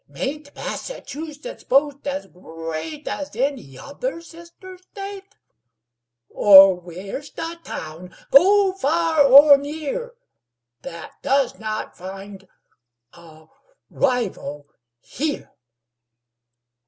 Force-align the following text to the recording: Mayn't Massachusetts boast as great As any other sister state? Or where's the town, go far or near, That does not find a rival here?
Mayn't 0.07 0.55
Massachusetts 0.55 1.63
boast 1.63 2.07
as 2.07 2.25
great 2.25 3.07
As 3.07 3.35
any 3.35 3.77
other 3.77 4.19
sister 4.19 4.79
state? 4.79 5.35
Or 6.27 6.73
where's 6.73 7.29
the 7.29 7.59
town, 7.63 8.15
go 8.31 8.71
far 8.73 9.23
or 9.23 9.59
near, 9.59 10.15
That 10.81 11.11
does 11.21 11.59
not 11.59 11.95
find 11.95 12.47
a 13.13 13.45
rival 13.91 14.65
here? 15.01 15.51